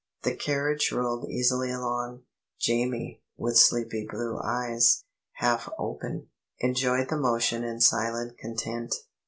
The 0.23 0.35
carriage 0.35 0.91
rolled 0.91 1.29
easily 1.29 1.69
along; 1.69 2.23
Jamie, 2.59 3.21
with 3.37 3.59
sleepy 3.59 4.07
blue 4.09 4.39
eyes, 4.43 5.03
half 5.33 5.69
open, 5.77 6.29
enjoyed 6.59 7.09
the 7.09 7.17
motion 7.17 7.63
in 7.63 7.79
silent 7.81 8.35
content. 8.39 8.95